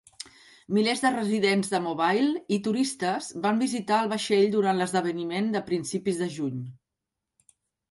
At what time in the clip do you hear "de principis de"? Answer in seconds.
5.59-6.33